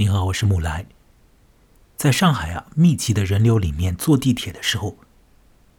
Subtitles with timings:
[0.00, 0.86] 您好，我是木来。
[1.94, 4.96] 在上海啊，密集的人流里面坐地铁的时候，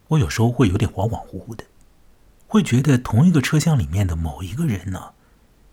[0.06, 1.64] 我有时候会有点恍恍惚惚的，
[2.46, 5.14] 会觉得同一个车厢里面的某一个人呢，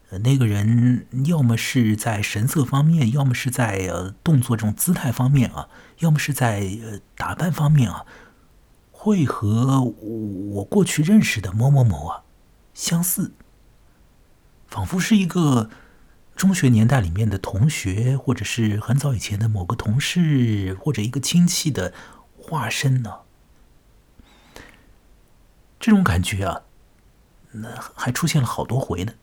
[0.10, 5.70] 呃，那个人要么是在神色方面，要么是在呃动作这种姿态方面啊，
[6.00, 8.04] 要么是在呃打扮方面啊，
[8.92, 12.24] 会和我过去认识的某某某啊
[12.74, 13.32] 相似，
[14.68, 15.70] 仿佛是一个。
[16.40, 21.94] 中学年代里面的同学，或者是很早以前的某个同事，或者一个亲戚的
[22.38, 23.24] 化身呢？
[25.82, 26.62] 这种感觉啊，
[27.52, 29.16] 那还出现了好多回呢。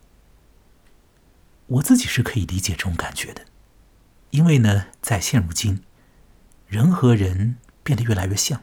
[1.69, 3.47] 我自己是可以理解这种感觉的，
[4.29, 5.83] 因为呢，在现如今，
[6.67, 8.61] 人和人变得越来越像。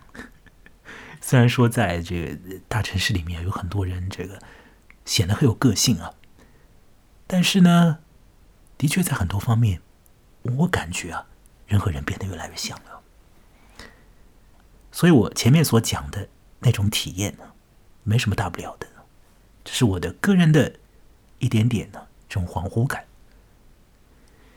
[1.20, 4.38] 虽然说在这个大城市里面有很多人，这个
[5.06, 6.14] 显得很有个性啊，
[7.26, 7.98] 但是呢。
[8.84, 9.80] 的确，在很多方面，
[10.42, 11.26] 我感觉啊，
[11.68, 13.02] 人和人变得越来越像了。
[14.92, 16.28] 所以我前面所讲的
[16.60, 17.54] 那种体验呢，
[18.04, 18.88] 没什么大不了的，
[19.64, 20.82] 这是我的个人的
[21.40, 23.06] 一点点呢这种恍惚感。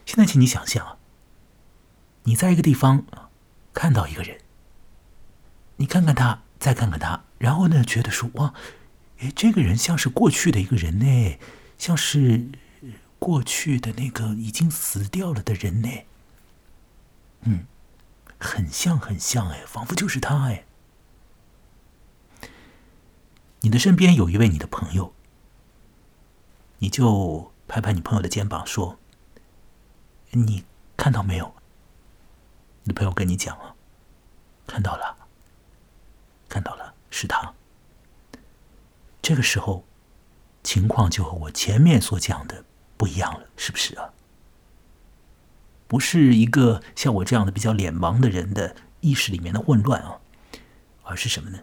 [0.04, 0.98] 现在，请你想象啊，
[2.24, 3.06] 你在一个地方
[3.72, 4.40] 看到一个人，
[5.76, 8.52] 你看看他，再看看他，然后呢，觉得说哇，
[9.20, 11.38] 哎，这个人像是过去的一个人呢，
[11.78, 12.48] 像是。
[13.18, 15.88] 过去的那个已经死掉了的人呢？
[17.42, 17.66] 嗯，
[18.38, 20.64] 很像，很像，哎，仿佛就是他，哎。
[23.60, 25.12] 你的身边有一位你的朋友，
[26.78, 28.98] 你就拍拍你朋友的肩膀说
[30.30, 30.64] ：“你
[30.96, 31.54] 看到没有？”
[32.84, 33.74] 你的朋友跟你讲啊，
[34.66, 35.16] 看到了，
[36.48, 37.54] 看到了，是他。
[39.20, 39.84] 这个时候，
[40.62, 42.64] 情况就和我前面所讲的。
[42.96, 44.10] 不一样了，是不是啊？
[45.88, 50.18] 不是一个像我这样的比较脸盲的人的意识里面的混乱啊，
[51.04, 51.60] 而是什么呢？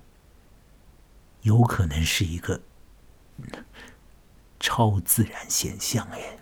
[1.42, 2.62] 有可能是一个
[4.60, 6.38] 超自然现象哎。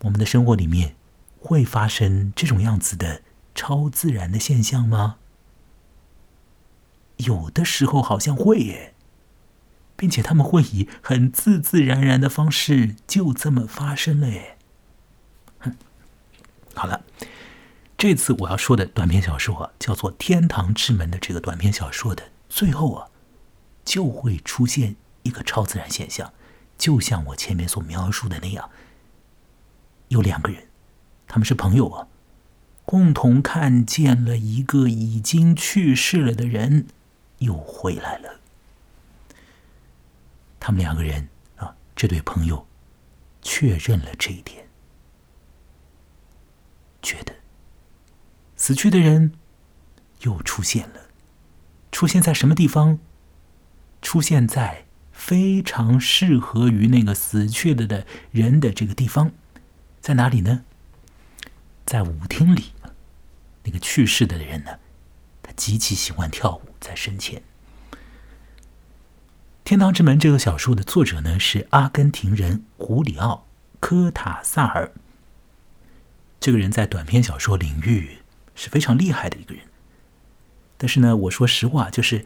[0.00, 0.96] 我们的生活里面
[1.40, 3.22] 会发生这种样子的
[3.54, 5.18] 超自然的现象吗？
[7.18, 8.94] 有的时候好像会耶。
[9.98, 14.56] 并且他们会以很自自然然的方式就这么发生了耶。
[15.58, 15.74] 哼，
[16.72, 17.04] 好了，
[17.96, 23.08] 这次我要说的短篇小说啊，叫做《天堂之门》的这个短篇小说的最后啊，
[23.84, 24.94] 就会出现
[25.24, 26.32] 一个超自然现象，
[26.78, 28.70] 就像我前面所描述的那样，
[30.06, 30.68] 有两个人，
[31.26, 32.06] 他们是朋友啊，
[32.84, 36.86] 共同看见了一个已经去世了的人
[37.38, 38.38] 又回来了。
[40.60, 42.66] 他们两个人啊，这对朋友
[43.42, 44.68] 确认了这一点，
[47.02, 47.34] 觉得
[48.56, 49.32] 死去的人
[50.20, 51.08] 又出现了，
[51.92, 52.98] 出现在什么地方？
[54.00, 59.32] 出现在非常适合于那个死去了的人的这个地方，
[60.00, 60.64] 在哪里呢？
[61.84, 62.72] 在舞厅里。
[63.64, 64.78] 那个去世的人呢，
[65.42, 67.40] 他极其喜欢跳舞，在生前。
[69.68, 73.46] 《天堂之门》这个小说的作者呢是阿根廷人胡里奥·
[73.80, 74.90] 科塔萨尔。
[76.40, 78.16] 这个人在短篇小说领域
[78.54, 79.64] 是非常厉害的一个人。
[80.78, 82.24] 但是呢，我说实话，就是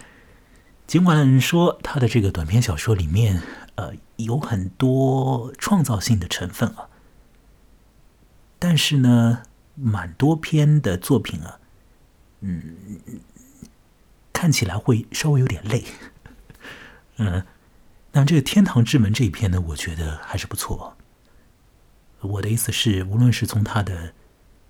[0.86, 3.42] 尽管说他的这个短篇小说里面
[3.74, 6.86] 呃有很多创造性的成分啊，
[8.60, 9.42] 但是呢，
[9.74, 11.59] 蛮多篇的作品啊，
[12.38, 12.76] 嗯，
[14.32, 15.82] 看起来会稍微有点累。
[17.25, 17.47] 嗯，
[18.12, 20.97] 那这个《天堂之门》这一篇呢，我觉得还是不错。
[22.21, 24.12] 我的意思是，无论是从他的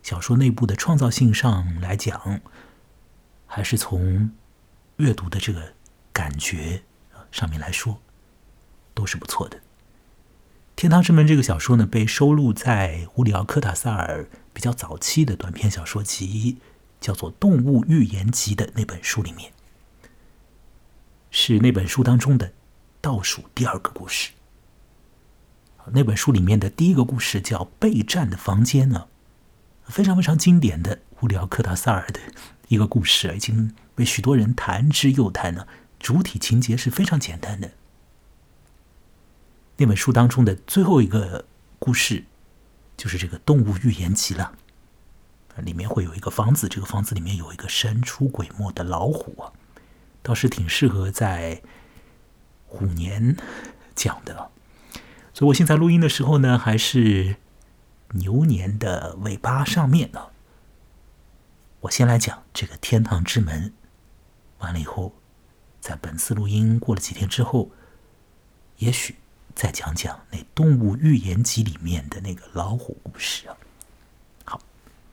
[0.02, 2.40] 小说内部的创造性上来讲，
[3.46, 4.32] 还是从
[4.96, 5.74] 阅读的这个
[6.12, 6.82] 感觉
[7.30, 8.00] 上面来说，
[8.92, 9.58] 都是不错的。
[10.76, 16.58] 《天堂之门》这个小说呢，被收录在乌里奥·科塔萨尔比较早期的短篇小说集，
[17.00, 19.52] 叫做《动物寓言集》的那本书里面。
[21.34, 22.52] 是那本书当中的
[23.00, 24.32] 倒数第二个故事。
[25.92, 29.08] 那本书里面的第一个故事叫《备战的房间》呢，
[29.84, 32.20] 非常非常经典的乌里奥·科塔萨尔的
[32.68, 35.66] 一个故事，已经被许多人谈之又谈了。
[35.98, 37.72] 主体情节是非常简单的。
[39.78, 41.46] 那本书当中的最后一个
[41.78, 42.24] 故事，
[42.96, 44.52] 就是这个动物寓言集了。
[45.56, 49.52] 里面会有一个房子，这个房子里面有一个神出鬼没的老虎啊。
[50.22, 51.62] 倒是挺适合在
[52.66, 53.36] 虎年
[53.94, 54.50] 讲的，
[55.34, 57.36] 所以我现在录音的时候呢，还是
[58.12, 60.28] 牛年的尾巴上面呢。
[61.80, 63.72] 我先来讲这个天堂之门，
[64.58, 65.14] 完了以后，
[65.80, 67.72] 在本次录音过了几天之后，
[68.78, 69.16] 也许
[69.54, 73.56] 再讲讲那《动物寓言集》里面的那个老虎故事啊。
[74.44, 74.60] 好，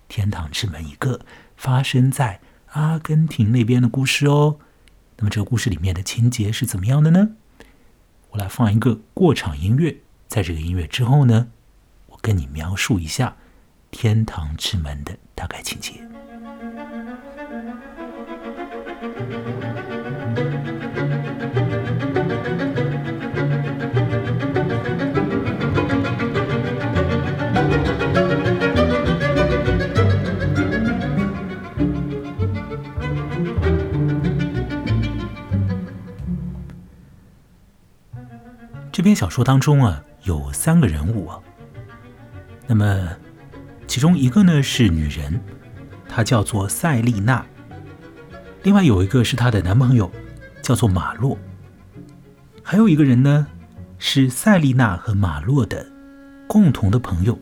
[0.08, 1.22] 天堂之门一个
[1.58, 4.60] 发生在阿根廷那边的故事哦。
[5.20, 7.32] 那么这个故事里面的情节是怎么样的呢？
[8.30, 9.98] 我来放一个过场音乐，
[10.30, 11.50] 在这个音乐之后呢，
[12.08, 13.36] 我跟你描述一下
[13.92, 15.96] 天堂之门的大概情节。
[39.10, 41.40] 篇小说当中啊，有三个人物啊。
[42.68, 43.10] 那么，
[43.88, 45.42] 其中一个呢是女人，
[46.08, 47.44] 她叫做塞丽娜。
[48.62, 50.12] 另外有一个是她的男朋友，
[50.62, 51.36] 叫做马洛。
[52.62, 53.48] 还有一个人呢，
[53.98, 55.88] 是塞丽娜和马洛的
[56.48, 57.40] 共同的朋友，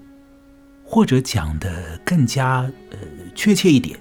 [0.85, 2.59] 或者讲的更加
[2.91, 2.97] 呃
[3.35, 3.99] 确切一点，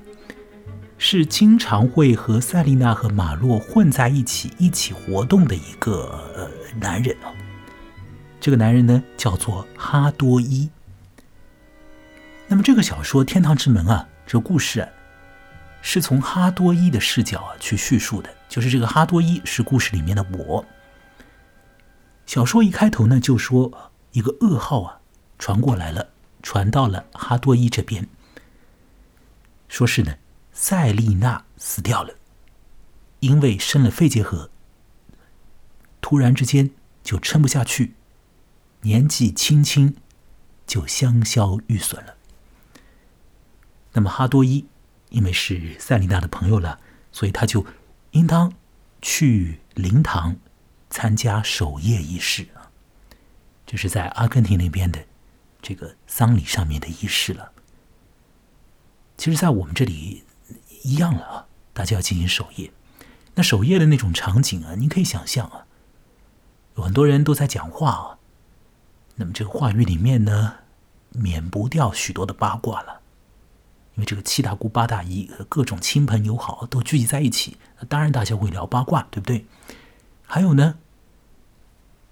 [0.98, 6.48] 是经常会和塞丽娜和马洛混在一起一起活动的一个呃
[6.78, 7.34] 男人啊。
[8.40, 10.70] 这个男人呢叫做哈多伊。
[12.48, 14.88] 那么这个小说《天堂之门》啊，这故事啊。
[15.82, 20.64] 是从哈多伊的视角啊去叙述的，就是这个哈多伊是故事里面的我。
[22.24, 25.00] 小说一开头呢就说一个噩耗啊
[25.38, 26.08] 传过来了，
[26.42, 28.08] 传到了哈多伊这边，
[29.68, 30.16] 说是呢
[30.52, 32.14] 塞丽娜死掉了，
[33.20, 34.50] 因为生了肺结核，
[36.00, 36.70] 突然之间
[37.04, 37.94] 就撑不下去，
[38.82, 39.96] 年纪轻轻
[40.66, 42.16] 就香消玉损了。
[43.92, 44.66] 那么哈多伊。
[45.10, 46.80] 因为是塞琳娜的朋友了，
[47.12, 47.64] 所以他就
[48.10, 48.52] 应当
[49.00, 50.36] 去灵堂
[50.90, 52.74] 参加守夜仪式啊。
[53.64, 55.06] 这是在阿根廷那边的
[55.62, 57.52] 这个丧礼上面的仪式了。
[59.16, 60.24] 其实，在我们这里
[60.82, 62.72] 一样了啊，大家要进行守夜。
[63.36, 65.66] 那守夜的那种场景啊，你可以想象啊，
[66.74, 68.15] 有很多人都在讲话啊。
[69.16, 70.54] 那么这个话语里面呢，
[71.10, 73.00] 免不掉许多的八卦了。
[73.94, 79.46] 因为这个七大姑八大姨各种亲朋友好都聚集在一起，那当然大家会聊八卦，对不对？
[80.26, 80.76] 还有呢，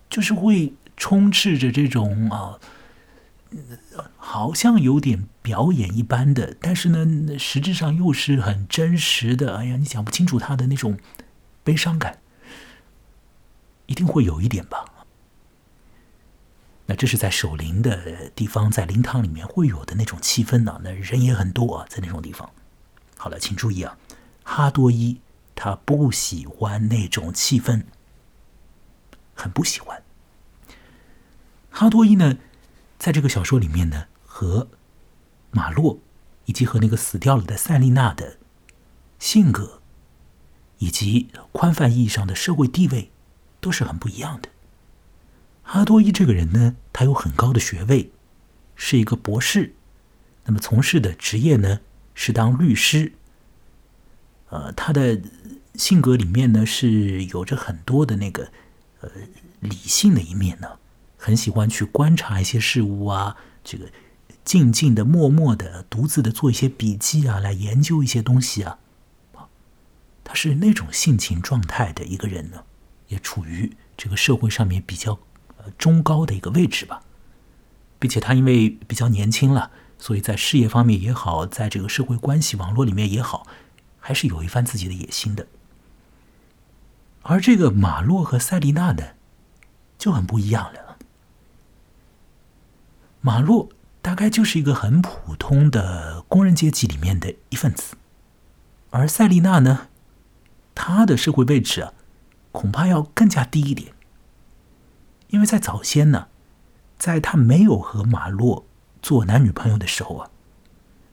[0.09, 2.59] 就是会充斥着这种啊，
[4.17, 9.59] 好像有点表演一般的，但是呢，实质上又是很真实的。
[9.59, 10.99] 哎呀，你讲不清楚他的那种
[11.62, 12.21] 悲伤感，
[13.85, 14.87] 一定会有一点吧。
[16.87, 20.81] 那这是在守灵的地方，在灵堂里面会有的那种气氛呢。
[20.85, 22.51] 那人也很多啊，在那种地方。
[23.17, 23.97] 好了，请注意啊，
[24.43, 25.21] 哈多伊
[25.55, 27.85] 他不喜欢那种气氛，
[29.35, 30.03] 很不喜欢。
[31.71, 32.37] 哈多伊呢，
[32.99, 34.69] 在这个小说里面呢，和
[35.51, 35.99] 马洛
[36.45, 38.37] 以及和那个死掉了的塞丽娜的
[39.19, 39.81] 性格，
[40.79, 43.11] 以及宽泛意义上的社会地位，
[43.61, 44.51] 都是很不一样的。
[45.67, 48.13] 哈多伊这个人呢，他有很高的学位，
[48.77, 49.75] 是一个博士。
[50.45, 51.81] 那么从事的职业呢
[52.15, 53.13] 是当律师。
[54.51, 55.21] 呃，他的
[55.75, 58.53] 性格里面呢是有着很多的那个
[59.01, 59.11] 呃
[59.61, 60.79] 理性的一面呢，
[61.17, 63.91] 很喜欢去观察一些事物啊，这个
[64.44, 68.79] 静静的、默默的、独自的做一些笔记啊，来研究一些东西啊。
[70.23, 72.65] 他是那种性情状态的一个人呢，
[73.09, 75.19] 也处于这个社会上面比较。
[75.73, 77.03] 中高的一个位置吧，
[77.99, 83.47] 并且他因为比较年轻了，所以在事业方面也好，在这个社会关系网络里面也好，
[83.99, 85.47] 还是有一番自己的野心的。
[87.23, 89.03] 而这个马洛和塞丽娜呢，
[89.97, 90.99] 就很不一样了。
[93.23, 93.71] 马洛
[94.03, 97.97] 大概就是一个很普通的工人阶级里面的一份子，
[98.91, 99.89] 而塞丽娜呢，
[100.75, 101.94] 她的社会位置啊，
[102.53, 103.94] 恐怕要更加低一点。
[105.29, 106.29] 因为在早先呢，
[106.99, 108.65] 在他没有和马洛
[109.03, 110.31] 做男女朋友的时候啊，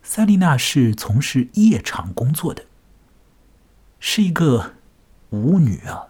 [0.03, 2.65] 塞丽娜是从事夜场工作的，
[4.00, 4.74] 是一个
[5.32, 6.08] 舞女啊。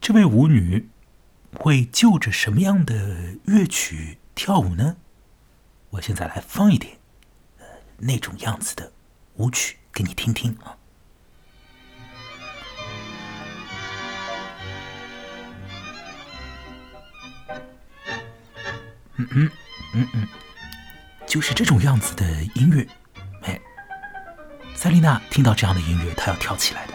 [0.00, 0.88] 这位舞女
[1.54, 4.96] 会就着什么样的乐曲跳舞呢？
[5.90, 6.98] 我现在来放一点，
[7.98, 8.92] 那种样子的
[9.36, 10.75] 舞曲给你听听啊。
[19.16, 19.50] 嗯嗯
[19.94, 20.28] 嗯嗯，
[21.26, 22.86] 就是这种样子的音乐。
[23.42, 23.60] 哎，
[24.74, 26.94] 塞丽娜听到这样的音乐，她要跳起来的。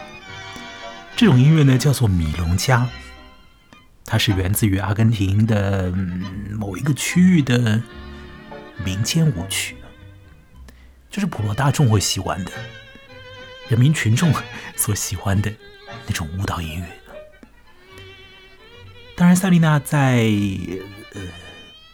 [1.16, 2.88] 这种音乐呢，叫做米隆加，
[4.04, 5.92] 它是源自于阿根廷的
[6.50, 7.82] 某一个区域的
[8.84, 9.76] 民间舞曲，
[11.10, 12.52] 就是普罗大众会喜欢的，
[13.68, 14.32] 人民群众
[14.76, 15.52] 所喜欢的
[16.06, 16.86] 那种舞蹈音乐。
[19.14, 20.24] 当然，塞丽娜在
[21.12, 21.20] 呃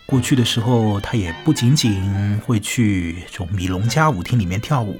[0.08, 4.98] 过去的时候，她也不仅仅会去这种米隆加舞厅里面跳舞，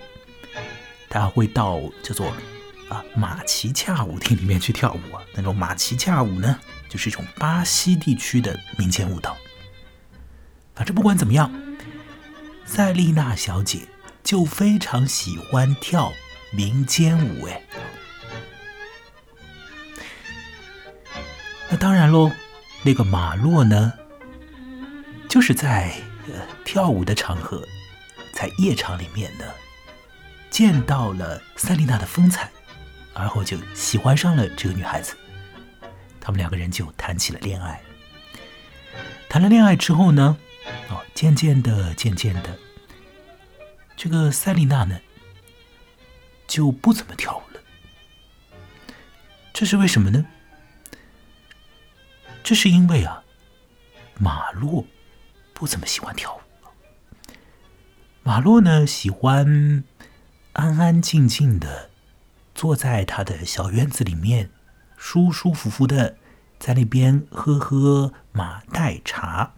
[1.08, 2.30] 她会到叫做。
[2.90, 9.36] 啊，马奇恰舞厅里面去跳舞啊，那种马奇恰舞呢，就是一种巴西地区的民间舞蹈。
[10.74, 11.52] 反正不管怎么样，
[12.64, 13.80] 塞丽娜小姐
[14.24, 16.14] 就非常喜欢跳
[16.50, 17.62] 民间舞哎。
[21.68, 22.32] 那当然喽，
[22.82, 23.92] 那个马洛呢，
[25.28, 25.92] 就是在
[26.26, 27.62] 呃跳舞的场合，
[28.32, 29.44] 在夜场里面呢，
[30.50, 32.50] 见到了塞丽娜的风采。
[33.14, 35.16] 而后就喜欢上了这个女孩子，
[36.20, 37.82] 他们两个人就谈起了恋爱。
[39.28, 40.38] 谈了恋爱之后呢，
[40.88, 42.56] 哦，渐渐的，渐渐的，
[43.96, 45.00] 这个塞丽娜呢
[46.46, 47.60] 就不怎么跳舞了。
[49.52, 50.24] 这是为什么呢？
[52.44, 53.24] 这是因为啊，
[54.20, 54.86] 马洛
[55.58, 56.40] 不怎么喜欢跳舞。
[58.22, 59.82] 马洛呢喜欢
[60.52, 61.90] 安安静静的。
[62.54, 64.50] 坐在他的小院子里面，
[64.96, 66.16] 舒舒服服的
[66.58, 69.54] 在那边喝喝马黛茶。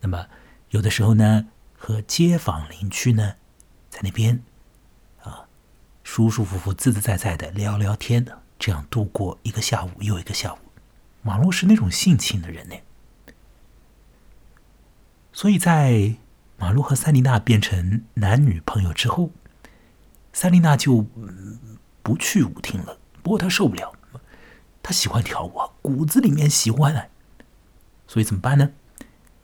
[0.00, 0.28] 那么
[0.68, 3.34] 有的时候呢，和街坊邻居呢，
[3.88, 4.40] 在那边
[5.24, 5.46] 啊，
[6.04, 8.24] 舒舒服服、自自在在的聊聊天，
[8.56, 10.58] 这样度过一个下午又一个下午。
[11.22, 12.76] 马洛是那种性情的人呢，
[15.32, 16.16] 所以在
[16.56, 19.30] 马洛和塞丽娜变成男女朋友之后，
[20.32, 21.06] 塞丽娜就。
[22.02, 23.92] 不去舞厅了，不过她受不了，
[24.82, 27.08] 她喜欢跳舞，骨子里面喜欢啊，
[28.08, 28.72] 所以怎么办呢？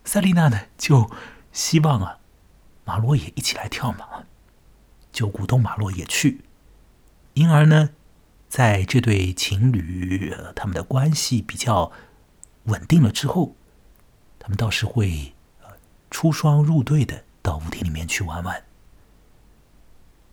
[0.05, 1.09] 塞丽娜呢就
[1.53, 2.19] 希望啊，
[2.87, 4.25] 马洛也一起来跳嘛，
[5.13, 6.41] 就鼓动马洛也去，
[7.35, 7.91] 因而呢，
[8.49, 11.93] 在这对情侣他们的关系比较
[12.65, 13.55] 稳定了之后，
[14.39, 15.35] 他们倒是会
[16.11, 18.63] 出双入对的到舞厅里面去玩玩。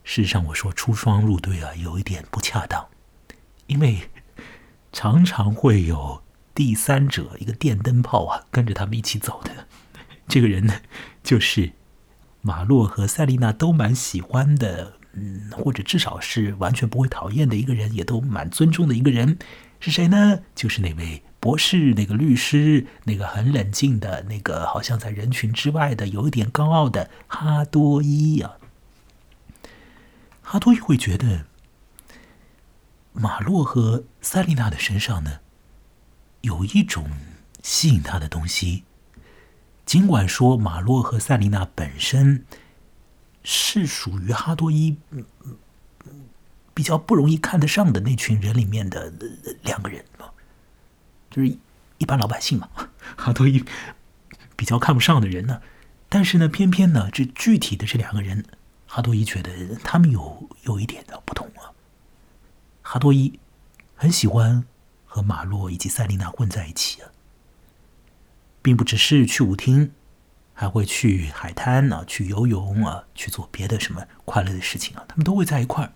[0.04, 2.86] 事实上，我说出双入对啊，有一点不恰当，
[3.68, 4.10] 因为
[4.92, 6.22] 常常会有
[6.54, 9.68] 第三者，一个电灯泡啊，跟着他们一起走的。
[10.28, 10.82] 这个人呢，
[11.24, 11.72] 就是
[12.42, 19.40] 马洛和塞丽娜都蛮喜欢的，嗯，或者至少是完全不会讨厌的一个人，也都蛮尊重的一个人，
[19.80, 20.42] 是谁呢？
[20.54, 28.56] 就是那位博士，那个律师，那个很冷静的，那个好像在人群之外的，有一点高傲的哈多伊啊。
[30.42, 31.46] 哈多伊会觉得，
[33.12, 35.42] 马洛和塞丽娜的身上呢，
[36.40, 37.10] 有一种
[37.62, 38.86] 吸引他的东西。
[39.86, 42.46] 尽管说马洛和塞丽娜本身
[43.44, 44.96] 是属于哈多伊
[46.74, 49.12] 比较不容易看得上的那群人里面的
[49.64, 50.28] 两个人嘛，
[51.34, 51.58] 就是
[51.98, 52.70] 一般老百姓嘛，
[53.18, 53.66] 哈多伊
[54.56, 55.60] 比较看不上的人呢。
[56.08, 58.46] 但是呢，偏偏呢，这具体的这两个人。
[58.86, 61.74] 哈多伊觉得他们有有一点的不同啊。
[62.84, 63.40] 哈多伊
[63.96, 64.64] 很喜欢
[65.04, 67.10] 和马洛以及塞琳娜混在一起啊，
[68.62, 69.92] 并不只是去舞厅，
[70.54, 75.92] 还会去海滩啊，去游泳啊，去做别的什么快乐的事情啊，他们都会在一块儿。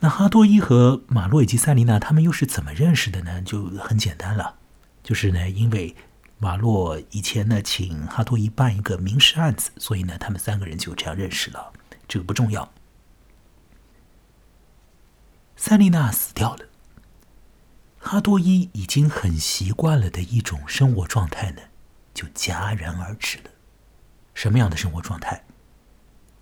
[0.00, 3.40] 那哈多伊和马洛以及塞琳娜他们又是怎么认识的呢？
[3.42, 4.56] 就很简单了，
[5.02, 5.96] 就是呢，因为。
[6.38, 11.72] 马洛以前呢，请哈多伊办一个民事案子，所以呢，他们三个人就这样认识了。
[12.06, 12.70] 这个不重要。
[15.56, 16.66] 塞丽娜死掉了，
[17.98, 21.62] 哈多伊已经很习惯了的一种生活状态呢，
[22.12, 23.44] 就戛然而止了。
[24.34, 25.42] 什么样的生活状态？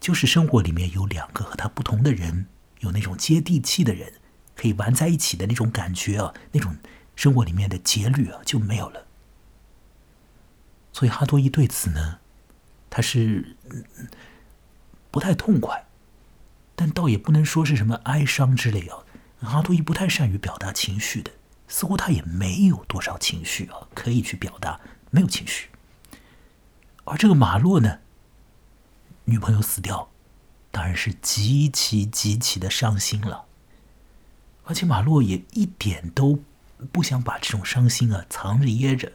[0.01, 2.47] 就是生活里面有两个和他不同的人，
[2.85, 4.13] 有那种接地气的人，
[4.55, 6.77] 可以玩在一起的那种感觉啊，那种
[7.17, 9.07] 生活里面的节律啊，就没有了。
[10.93, 12.19] 所以哈多伊对此呢，
[12.89, 13.57] 他是
[15.11, 15.87] 不太痛快，
[16.77, 18.99] 但倒也不能说是什么哀伤之类啊。
[19.41, 21.33] 哈多伊不太善于表达情绪的，
[21.67, 25.69] 似乎他也没有多少情绪啊，可以去表达，没有情绪。
[27.05, 27.99] 而这个马洛呢，
[29.25, 30.11] 女朋友死掉，
[30.75, 33.45] 当然是极其极其的伤心了。
[34.65, 36.41] 而且马洛也一点都
[36.91, 39.13] 不想把这种伤心啊藏着掖着。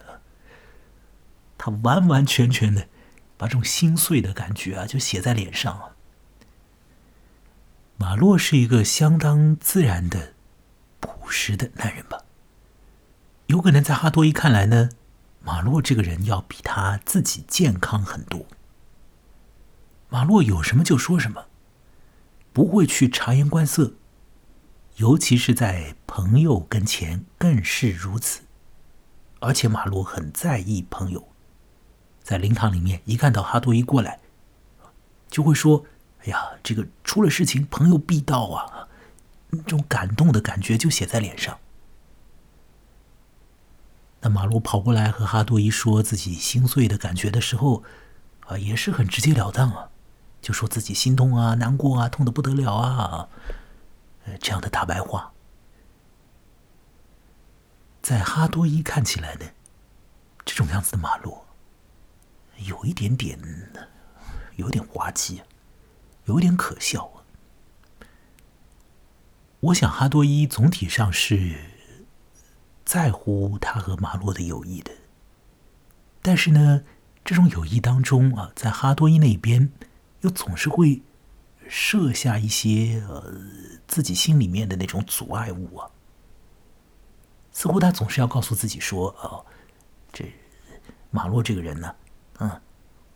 [1.58, 2.88] 他完完全全的
[3.36, 5.90] 把这种心碎的感觉啊，就写在脸上啊。
[7.98, 10.32] 马洛是一个相当自然的、
[11.00, 12.22] 朴实的男人吧？
[13.48, 14.88] 有可能在哈多伊看来呢，
[15.42, 18.46] 马洛这个人要比他自己健康很多。
[20.08, 21.46] 马洛有什么就说什么，
[22.60, 23.94] 不会去察言观色，
[24.96, 28.42] 尤其是在朋友跟前更是如此。
[29.38, 31.26] 而且马洛很在意朋友，
[32.22, 34.20] 在灵堂里面一看到哈多伊过来，
[35.30, 35.86] 就会说。
[36.18, 38.88] 哎呀，这个出了事情，朋友必到啊！
[39.48, 41.58] 那种感动的感觉就写在脸上。
[44.20, 47.84] 那马洛跑过来和哈多伊说自己心碎的感觉的时候，
[48.40, 49.88] 啊，也是很直截了当啊，
[50.40, 53.28] 就说自己心痛啊、难过啊、痛的不得了啊，
[54.24, 55.32] 呃，这样的大白话，
[58.02, 59.46] 在哈多伊看起来呢，
[60.44, 61.46] 这种样子的马洛，
[62.58, 63.38] 有一点点，
[64.56, 65.42] 有点滑稽。
[66.26, 67.24] 有点可笑啊！
[69.60, 71.56] 我想哈多伊总体上是
[72.84, 74.92] 在乎他和马洛的友谊的，
[76.22, 76.84] 但是呢，
[77.24, 79.72] 这种友谊当中啊，在哈多伊那边
[80.20, 81.02] 又总是会
[81.68, 83.32] 设下一些呃
[83.86, 85.90] 自己心里面的那种阻碍物啊，
[87.52, 89.44] 似乎他总是要告诉自己说：“哦，
[90.12, 90.24] 这
[91.10, 91.94] 马洛这个人呢，
[92.38, 92.60] 嗯，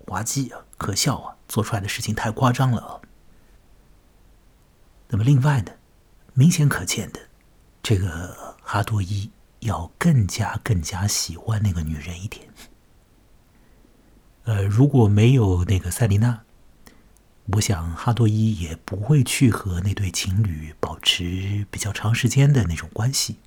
[0.06, 3.00] 滑稽啊，可笑啊，做出来的事情太夸张了啊。”
[5.08, 5.72] 那么，另外呢，
[6.32, 7.20] 明显可见的，
[7.82, 9.30] 这个哈多伊
[9.60, 12.48] 要更加更加喜欢那个女人一点。
[14.44, 16.42] 呃，如果没有那个塞琳娜，
[17.52, 23.38] 我想哈多伊也不会去和那对情侣保持比较长时间的那种关系。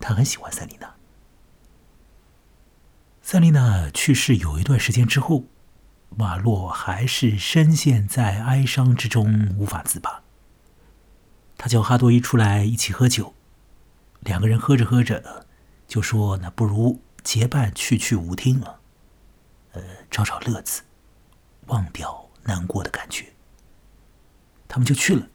[0.00, 0.94] 他很喜欢塞琳娜。
[3.20, 5.44] 塞琳娜去世有一段时间之后，
[6.08, 10.22] 马洛还是深陷在哀伤之中，无法自拔。
[11.56, 13.34] 他叫哈多伊出来一起喝酒，
[14.20, 15.46] 两个人喝着喝着，
[15.86, 18.80] 就说：“那不如结伴去去舞厅啊，
[19.72, 20.82] 呃，找找乐子，
[21.66, 23.32] 忘掉难过的感觉。”
[24.68, 25.28] 他们就去了。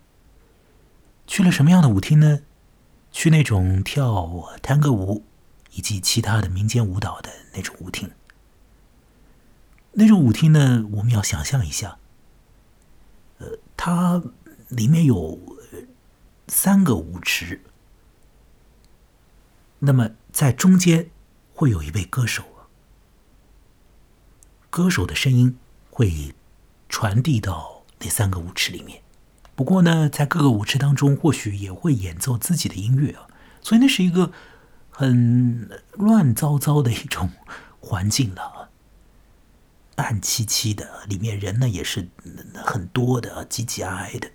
[1.28, 2.42] 去了什么样的舞厅呢？
[3.12, 5.26] 去那种跳探戈舞
[5.72, 8.12] 以及其他的民间舞蹈的那种舞厅。
[9.94, 11.98] 那种舞厅呢，我们要想象一下，
[13.38, 14.22] 呃，它
[14.68, 15.40] 里面有。
[16.52, 17.62] 三个舞池，
[19.78, 21.12] 那么在中间
[21.54, 22.44] 会有一位歌手，
[24.72, 25.60] 歌手的声音
[25.92, 26.34] 会
[26.90, 29.02] 传递到那三个舞池里面。
[29.56, 33.28] 不过呢，在各个舞池当中，或许也会演奏自己的音乐啊，
[33.62, 34.34] 所以那是一个
[34.90, 37.30] 很乱糟糟的一种
[37.80, 38.70] 环境了，
[39.96, 42.10] 暗漆漆的，里面人呢也是
[42.54, 44.30] 很多的，挤挤挨挨的。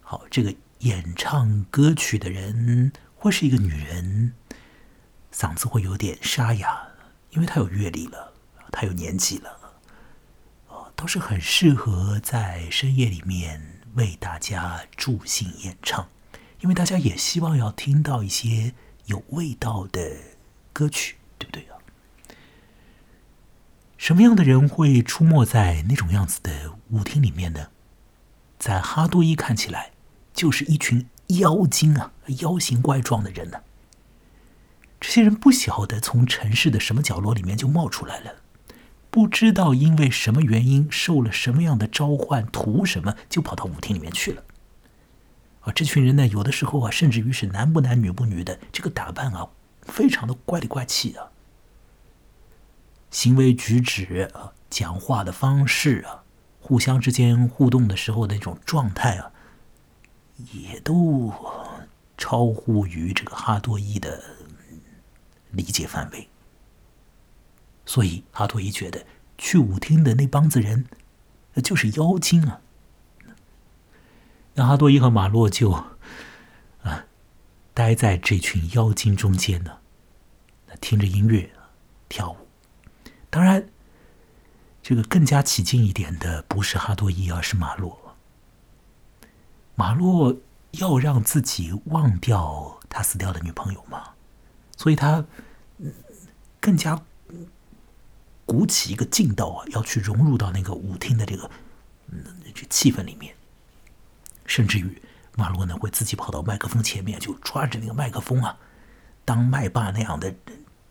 [0.00, 0.52] 好，这个。
[0.80, 4.34] 演唱歌曲的人会是一个女人，
[5.32, 6.88] 嗓子会有点沙哑，
[7.30, 8.34] 因为她有阅历了，
[8.70, 9.63] 她有年纪了，
[10.96, 16.08] 都是很适合在深夜里面为大家助兴演唱，
[16.60, 18.74] 因为大家也希望要听到一些
[19.06, 20.16] 有味道的
[20.72, 21.78] 歌曲，对不对啊？
[23.96, 27.68] 什么样的人会出没在那种样子的舞厅里面呢？
[28.58, 29.90] 在哈多伊看起来。
[30.34, 33.60] 就是一群妖精啊，妖形怪状的人呢。
[35.00, 38.34] 这些人不晓得从城市的什么角落里面就冒出来了，
[39.14, 44.42] 不知道因为什么原因受了什么样的召唤，图什么就跑到舞厅里面去了。
[45.60, 49.50] 啊，这群人呢，有的时候啊，甚至于是男不男女不女的，这个打扮啊，
[49.82, 51.30] 非常的怪里怪气的，
[53.12, 56.24] 行为举止啊，讲话的方式啊，
[56.58, 59.30] 互相之间互动的时候那种状态啊。
[60.52, 61.32] 也都
[62.18, 64.20] 超乎于这个哈多伊的
[65.52, 66.28] 理解范围，
[67.86, 69.04] 所以哈多伊觉得
[69.36, 70.86] 去舞厅的那帮子人
[71.62, 72.60] 就是妖精啊。
[74.54, 75.96] 那哈多伊和马洛就啊
[77.72, 79.78] 待在这群妖精中间呢，
[80.80, 81.50] 听着音乐
[82.08, 82.36] 跳舞。
[83.30, 83.68] 当然，
[84.80, 88.16] 这个更加起劲一点的不是哈多伊，而是马洛。
[89.74, 90.36] 马洛
[90.72, 94.10] 要让自己忘掉他死掉的女朋友嘛？
[94.76, 95.24] 所以他
[96.60, 97.02] 更加
[98.54, 101.50] 鼓起一个劲道啊，要去融入到那个舞厅的这个
[102.12, 102.22] 嗯
[102.54, 103.34] 这气氛里面。
[104.46, 105.02] 甚至于
[105.36, 108.56] 马洛呢，会自己跑到麦克风前面，就抓着那个麦克风啊，
[109.24, 110.32] 当麦霸那样的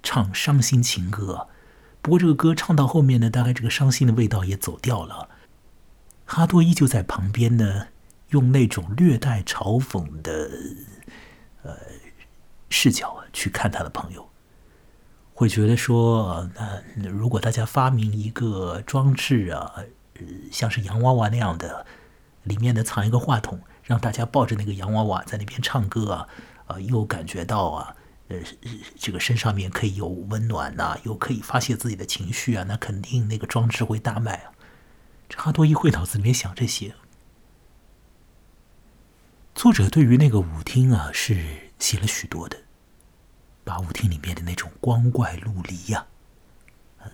[0.02, 1.48] 唱伤心情歌，
[2.02, 5.30] 不过这个歌唱到后面呢，大概这个伤心的味道也走掉了。
[6.26, 7.88] 哈多依旧在旁边呢，
[8.30, 10.52] 用那种略带嘲讽的
[11.62, 11.78] 呃
[12.70, 14.28] 视角去看他的朋友，
[15.34, 16.50] 会觉得说，
[16.96, 19.76] 那如果大家发明一个装置啊，
[20.52, 21.86] 像是洋娃娃那样的，
[22.44, 26.28] 里面的藏一个话筒，让大家抱着那个洋娃娃在那边唱歌啊，
[26.68, 27.96] 啊，又感觉到啊。
[28.30, 28.38] 呃，
[28.98, 34.52] 这个身上面可以有温暖呐，又可以发泄自己的情绪啊，那肯定那个装置会大卖啊。
[35.28, 36.96] 这哈多伊会脑子里面想这些。
[39.54, 41.38] 作者对于那个舞厅啊是
[41.80, 42.58] 写了许多的，
[43.64, 46.08] 把舞厅里面的那种光怪陆离呀，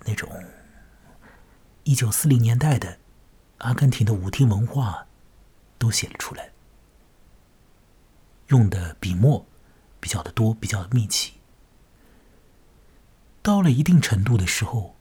[0.06, 0.30] 那种
[1.84, 3.00] 一九四零年代的
[3.60, 5.08] 阿根廷的舞厅文化
[5.78, 6.52] 都写了出来，
[8.48, 9.46] 用的笔墨。
[10.02, 11.34] 比较的多，比较的密集。
[13.42, 14.96] 到了一定程度的时候，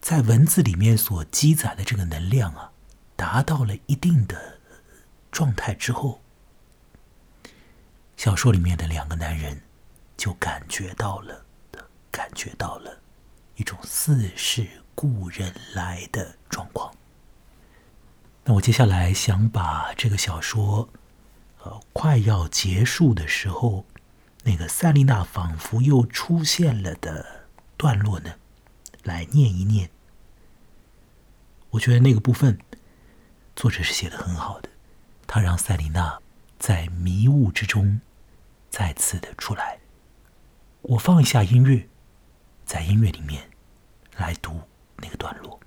[0.00, 2.70] 在文字里面所积载的这个能量啊，
[3.16, 4.60] 达到了一定的
[5.32, 6.22] 状态之后，
[8.26, 9.62] 小说里面的两个男人
[10.16, 11.46] 就感觉到了，
[12.10, 13.00] 感觉到了
[13.54, 16.92] 一种似是故人来的状况。
[18.42, 20.88] 那我接下来想把这个小说。
[21.62, 23.86] 呃快要结束的时候，
[24.42, 28.34] 那个塞丽娜仿佛又出现了的段落呢，
[29.04, 29.88] 来念一念。
[31.70, 32.58] 我觉得那个部分，
[33.54, 34.68] 作者是写的很好的，
[35.28, 36.18] 他让塞丽娜
[36.58, 38.00] 在迷雾之中
[38.76, 39.78] 再次的出来。
[40.82, 41.88] 我放一下音乐，
[42.66, 43.42] 在音乐里面
[44.18, 44.60] 来读
[44.98, 45.58] 那个段落。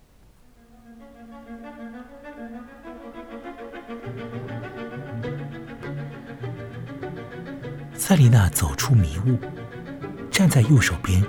[7.96, 9.40] 塞丽娜走出迷雾，
[10.30, 11.26] 站在右手边，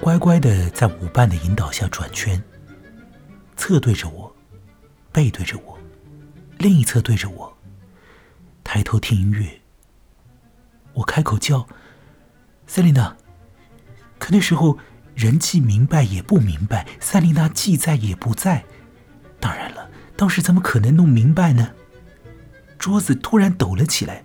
[0.00, 2.42] 乖乖的在舞伴的引导下转圈，
[3.56, 4.34] 侧对着我，
[5.12, 5.78] 背对着我，
[6.58, 7.56] 另一侧对着我，
[8.64, 9.60] 抬头听音乐。
[10.94, 11.68] 我开口叫
[12.66, 13.16] ：“塞琳娜。”
[14.18, 14.78] 可那时候
[15.14, 18.64] 人既明白也不明白，塞琳娜既在也不在。
[19.38, 21.72] 当然了，当时怎么可能弄明白呢？
[22.78, 24.24] 桌子突然抖了起来。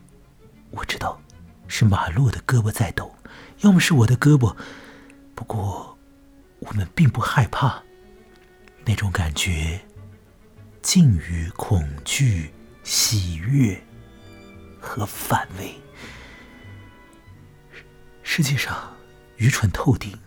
[0.71, 1.19] 我知道，
[1.67, 3.13] 是马洛的胳膊在抖，
[3.59, 4.55] 要么是我的胳膊。
[5.35, 5.97] 不过，
[6.59, 7.81] 我们并不害怕。
[8.85, 9.81] 那种感觉，
[10.81, 12.53] 近于恐惧、
[12.83, 13.79] 喜悦
[14.79, 15.73] 和反胃。
[18.31, 18.95] 世界上
[19.37, 20.19] 愚蠢透顶，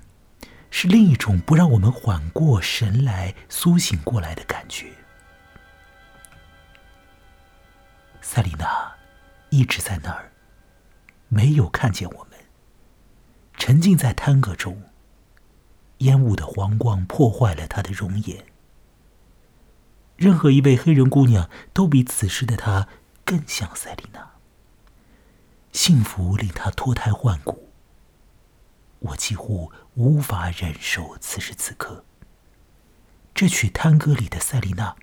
[0.72, 4.90] 是另一种不让我们缓过神来、苏醒过来的感觉。
[8.20, 8.92] 塞丽娜
[9.50, 10.32] 一直在那儿。
[11.28, 12.36] 没有看见我们，
[13.56, 14.82] 沉浸在贪歌中。
[15.98, 18.44] 烟雾的黄光破坏了她的容颜。
[20.16, 22.88] 任何一位黑人姑娘都比此时的她
[23.24, 24.32] 更像塞琳娜。
[25.70, 27.68] 幸福令她脱胎换骨。
[29.02, 32.04] 我几乎无法忍受此时此刻。
[33.34, 34.96] 这曲探戈里的塞琳娜，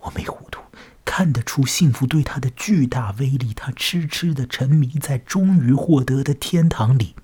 [0.00, 0.62] 我没糊涂。
[1.04, 7.14] 看得出幸福对她的巨大威力，她痴痴的沉迷在终于获得的天堂里。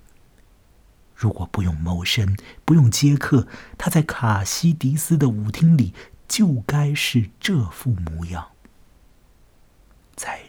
[1.15, 5.93] 如果不用谋生，不用接客，她在卡西迪斯的舞厅里
[6.27, 8.51] 就该是这副模样，
[10.15, 10.45] 在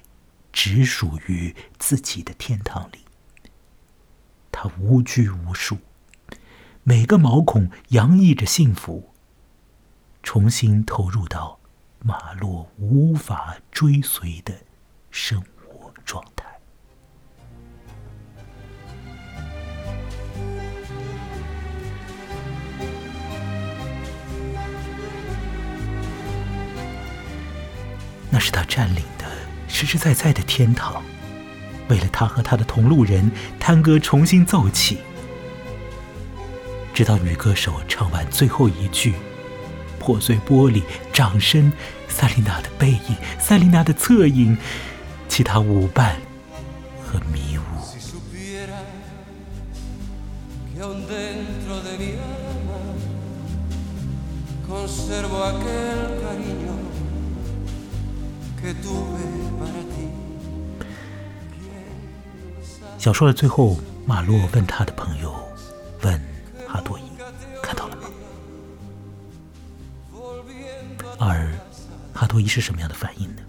[0.52, 3.03] 只属于自己的天堂里，
[4.56, 5.78] 他无拘无束，
[6.84, 9.10] 每个毛孔洋溢着幸福，
[10.22, 11.58] 重新投入到。
[12.06, 14.52] 马洛无法追随的
[15.10, 16.44] 生活状态。
[28.30, 29.24] 那是他占领的
[29.66, 31.02] 实实在在的天堂。
[31.88, 34.98] 为了他和他的同路人，探戈重新奏起，
[36.92, 39.14] 直到女歌手唱完最后一句。
[39.98, 40.82] 破碎玻璃，
[41.14, 41.72] 掌声，
[42.08, 44.58] 塞琳娜的背影，塞琳娜的侧影，
[45.28, 46.16] 其他舞伴
[47.02, 47.62] 和迷雾。
[63.04, 65.30] 小说的最后，马洛问他的朋友，
[66.00, 66.18] 问
[66.66, 67.02] 哈多伊。
[67.62, 68.08] 看到了吗
[71.18, 71.52] 而
[72.14, 73.42] 哈多伊是什么样的反应呢？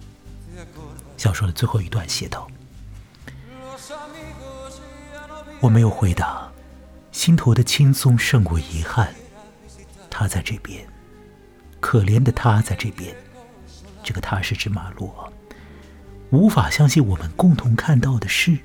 [1.15, 2.49] 小说的最后一段写道
[5.63, 6.51] ：“我没有回答，
[7.13, 9.15] 心头的轻松胜过遗憾。
[10.09, 10.85] 他在这边，
[11.79, 13.15] 可怜的他在这边。
[14.03, 15.31] 这个他是指马洛，
[16.31, 18.57] 无法相信我们共同看到的事。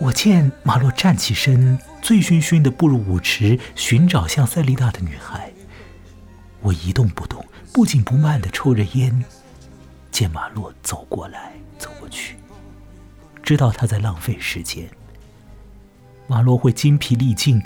[0.00, 5.52] 我见马洛站起身，醉醺醺的步入舞池，寻找像塞丽娜的女孩。
[6.60, 9.24] 我一动不动，不紧不慢的抽着烟，
[10.12, 12.36] 见马洛走过来，走过去，
[13.42, 14.88] 知道他在浪费时间。
[16.28, 17.60] 马洛会精疲力尽、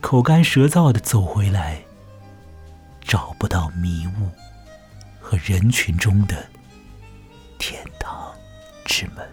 [0.00, 1.82] 口干舌燥的走回来，
[3.00, 4.28] 找不到迷雾
[5.20, 6.48] 和人群中的
[7.58, 8.32] 天堂
[8.84, 9.28] 之门。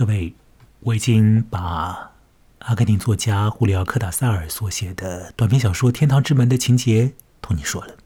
[0.00, 0.34] 各位，
[0.78, 2.12] 我已经把
[2.60, 7.98] 阿根廷作家胡里奥·科塔萨尔所写的短篇小说《天堂之门》的情节同你说了。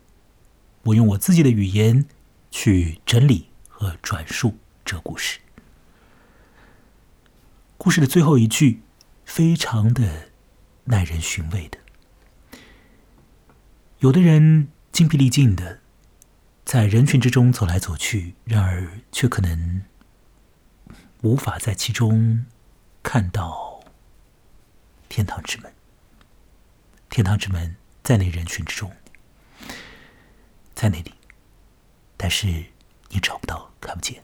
[0.82, 2.04] 我用我自己的语言
[2.50, 5.38] 去整理和转述这故事。
[7.78, 8.82] 故事的最后一句
[9.24, 10.30] 非常的
[10.86, 11.78] 耐人寻味的。
[14.00, 15.78] 有的人精疲力尽的
[16.64, 19.82] 在人群之中走来走去，然而却可能。
[21.24, 22.44] 无法在其中
[23.02, 23.82] 看到
[25.08, 25.72] 天堂之门。
[27.08, 28.94] 天堂之门在那人群之中，
[30.74, 31.14] 在那里，
[32.18, 32.66] 但是
[33.08, 34.22] 你找不到，看不见。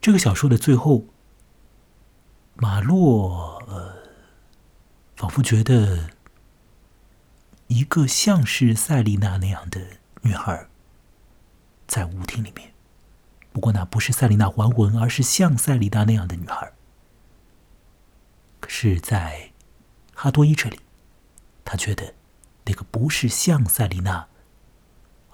[0.00, 1.04] 这个小说的最后，
[2.54, 3.94] 马洛呃，
[5.16, 6.08] 仿佛觉得
[7.66, 10.66] 一个像是赛丽娜那样的女孩
[11.86, 12.50] 在舞厅里。
[12.52, 12.73] 面。
[13.54, 16.72] 不过那不是塞琳娜还魂，而是像塞琳娜那样的女孩。
[18.58, 19.52] 可是，在
[20.12, 20.80] 哈多伊这里，
[21.64, 22.14] 他觉得
[22.64, 24.26] 那个不是像塞琳娜，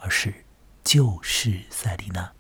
[0.01, 0.45] 而是
[0.85, 2.31] 就是塞琳娜。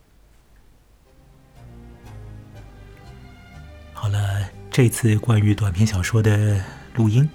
[3.94, 6.62] 好了，这次关于短篇小说的
[6.94, 7.26] 录音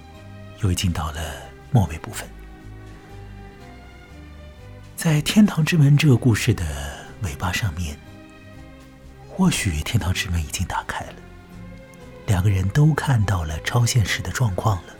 [0.60, 1.20] 又已经到了
[1.72, 2.28] 末尾部分。
[4.94, 6.64] 在《天堂之门》这个故事的
[7.22, 7.98] 尾巴上面。
[9.36, 11.14] 或许天堂之门已经打开了，
[12.26, 14.94] 两个人都看到了超现实的状况了。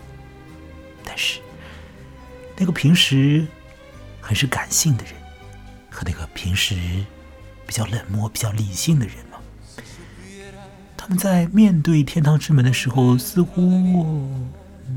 [1.03, 1.39] 但是，
[2.55, 3.47] 那个平时
[4.21, 5.13] 很是感性的人，
[5.89, 6.75] 和那个平时
[7.65, 9.39] 比较冷漠、比较理性的人嘛？
[10.95, 14.29] 他们在面对天堂之门的时候，似乎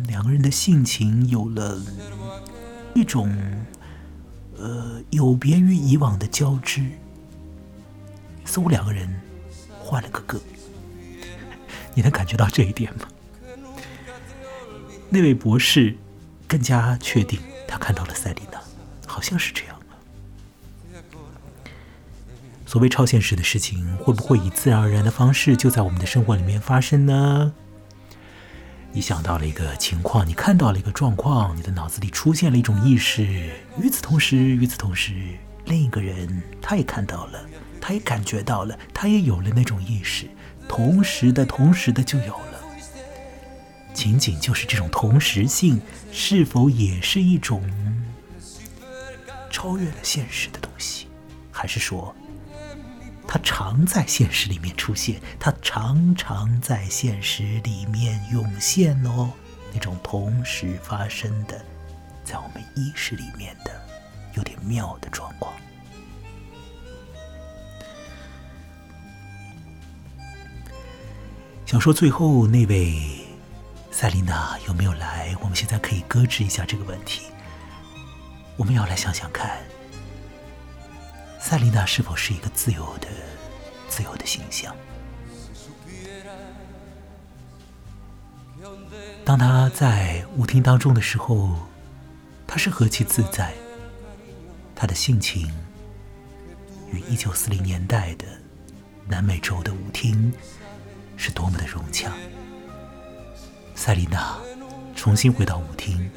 [0.06, 1.80] 两个人的性情有了
[2.94, 3.34] 一种
[4.58, 6.84] 呃有别于以往的交织，
[8.44, 9.10] 似乎两个人。
[9.90, 10.40] 换了个个，
[11.94, 13.08] 你能感觉到这一点吗？
[15.08, 15.96] 那位博士
[16.46, 18.60] 更加确定，他看到了赛琳娜，
[19.04, 19.76] 好像是这样
[22.64, 27.52] 所谓超现实的事情，会不会以自然而然的方式就在我们的生活里面发生呢？
[28.92, 33.24] 你想到了一个情况，你看到了一个状况，你的脑子里出现了一种意识。
[33.82, 35.12] 与此同时，与此同时，
[35.64, 37.44] 另一个人他也看到了。
[37.80, 40.28] 他也感觉到了，他也有了那种意识，
[40.68, 42.60] 同时的，同时的就有了。
[43.92, 45.80] 仅仅就是这种同时性，
[46.12, 47.62] 是否也是一种
[49.50, 51.08] 超越了现实的东西？
[51.50, 52.14] 还是说，
[53.26, 59.30] 它常在现实里面出现，它常常在现实里面涌现哦？
[59.72, 61.62] 那种同时发生的，
[62.24, 63.72] 在我们意识里面的
[64.34, 65.52] 有点妙的状况。
[71.70, 73.00] 小说最后那位
[73.92, 75.36] 塞琳娜有没有来？
[75.40, 77.26] 我们现在可以搁置一下这个问题。
[78.56, 79.56] 我们要来想想看，
[81.38, 83.06] 塞琳娜是否是一个自由的、
[83.88, 84.74] 自由的形象？
[89.24, 91.54] 当她在舞厅当中的时候，
[92.48, 93.54] 她是何其自在，
[94.74, 95.48] 她的性情
[96.92, 98.24] 与一九四零年代的
[99.06, 100.32] 南美洲的舞厅
[101.20, 102.10] 是多么的融洽。
[103.74, 104.38] 塞琳娜
[104.96, 106.10] 重新回到舞厅，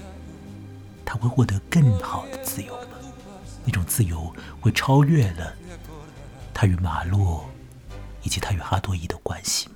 [1.03, 2.97] 她会获得更好的自由吗？
[3.65, 5.53] 那种自由会超越了
[6.53, 7.49] 她与马洛
[8.21, 9.75] 以及她与哈多伊的关系吗？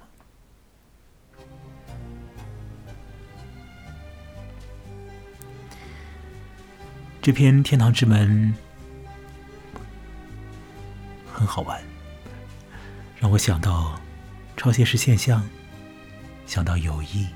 [7.22, 8.56] 这篇《天堂之门》
[11.34, 11.84] 很好玩，
[13.18, 14.00] 让我想到
[14.58, 15.48] 超现实现象，
[16.48, 17.28] 想到友谊，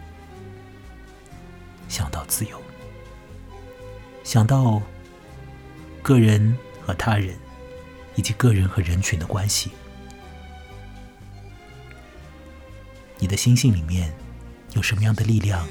[1.87, 2.59] 想到自由，
[4.23, 4.81] 想到
[6.01, 7.37] 个人和他人，
[8.15, 9.69] 以及个人和人群的关系。
[13.19, 14.11] 你的心性里面
[14.73, 15.67] 有什么样的力量，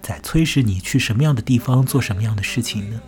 [0.00, 3.00] 在催使你去什么样的地方做什么样的事情呢？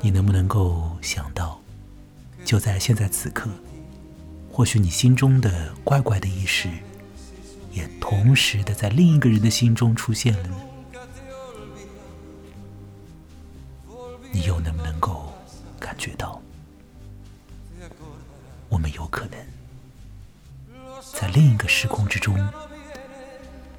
[0.00, 1.60] 你能不能够想到，
[2.44, 3.50] 就在现在此刻，
[4.52, 6.68] 或许你心中的怪怪的意识，
[7.72, 10.56] 也同时的在另一个人的心中出现了呢？
[14.30, 15.32] 你又能不能够
[15.80, 16.40] 感觉到，
[18.68, 19.38] 我们有可能
[21.14, 22.38] 在另一个时空之中，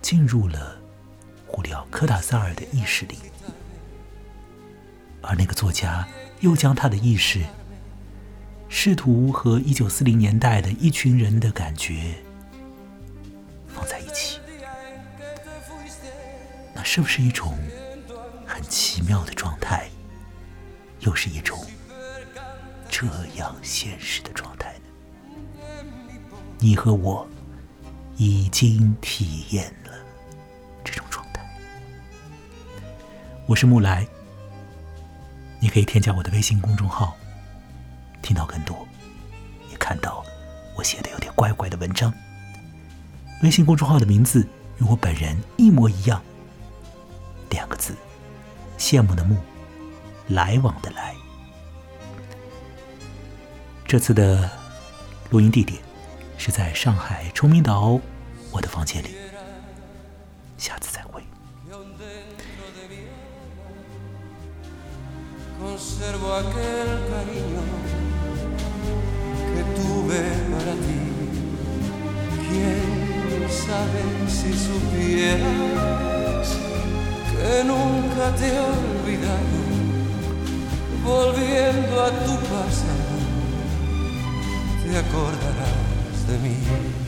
[0.02, 0.76] 进入了
[1.46, 3.18] 胡里奥·科塔萨尔的意识里？
[5.22, 6.08] 而那个作家
[6.40, 7.46] 又将他的意识
[8.76, 12.16] 试图和一九四零年代的一群人的感觉
[13.68, 14.40] 放在一起，
[16.74, 17.56] 那是不是一种
[18.48, 19.88] 很奇妙的状态？
[21.02, 21.64] 又是一种
[22.90, 23.06] 这
[23.36, 25.64] 样现实的状态呢？
[26.58, 27.26] 你和我
[28.18, 29.92] 已经体验了
[30.84, 31.46] 这种状态。
[33.46, 34.06] 我是木来。
[35.60, 37.16] 你可以添加我的微信公众号，
[38.24, 38.88] 听到更多，
[39.70, 40.26] 也看到
[40.76, 42.12] 我写的有点怪怪的文章。
[43.44, 44.48] 微信公众号的名字
[44.80, 46.24] 与我本人一模一样，
[47.50, 47.94] 两个字：
[48.80, 49.38] 羡慕的慕，
[50.30, 51.14] 来往的来。
[53.86, 54.50] 这次的
[55.30, 55.80] 录音地点
[56.38, 58.00] 是在上海崇明岛
[58.50, 59.16] 我的房间里。
[60.58, 61.22] 下次再会。
[70.52, 71.00] Para ti.
[72.48, 76.48] Quién sabe si supieras
[77.32, 79.60] que nunca te he olvidado,
[81.04, 83.16] volviendo a tu pasado,
[84.84, 87.03] te acordarás de mí.